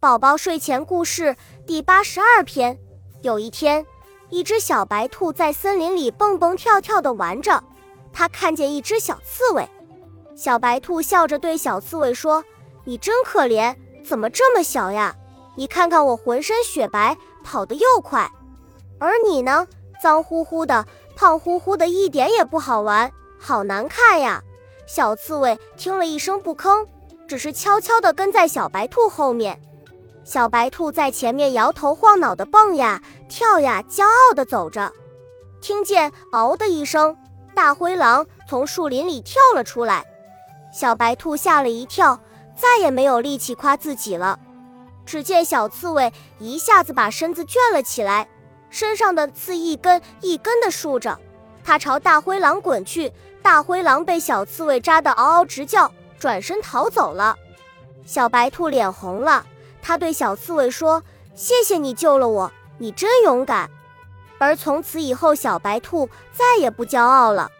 [0.00, 2.78] 宝宝睡前故事第八十二篇。
[3.20, 3.84] 有一天，
[4.30, 7.62] 一只小白兔在森林里蹦蹦跳跳地玩着，
[8.10, 9.68] 它看见一只小刺猬。
[10.34, 12.42] 小白兔笑着对小刺猬说
[12.84, 15.14] ：“你真可怜，怎么这么小呀？
[15.54, 17.14] 你看看我浑身雪白，
[17.44, 18.26] 跑得又快，
[18.98, 19.66] 而你呢，
[20.02, 24.42] 脏乎乎的，胖乎乎的，一点也不好玩，好难看呀！”
[24.88, 26.86] 小刺猬听了一声不吭，
[27.28, 29.60] 只是悄悄地跟在小白兔后面。
[30.24, 34.92] 小白兔在前面摇头晃脑的蹦呀跳呀，骄傲地走着。
[35.60, 37.16] 听见“嗷”的一声，
[37.54, 40.04] 大灰狼从树林里跳了出来。
[40.72, 42.20] 小白兔吓了一跳，
[42.54, 44.38] 再也没有力气夸自己了。
[45.04, 48.28] 只见小刺猬一下子把身子卷了起来，
[48.68, 51.18] 身上的刺一根一根的竖着。
[51.64, 53.12] 它朝大灰狼滚去，
[53.42, 57.36] 大灰狼被小刺猬扎得嗷嗷直叫，转身逃走了。
[58.06, 59.44] 小白兔脸红了。
[59.82, 61.02] 他对小刺猬说
[61.34, 63.70] ：“谢谢你救了我，你真勇敢。”
[64.38, 67.50] 而从此以后，小白兔再也不骄傲了。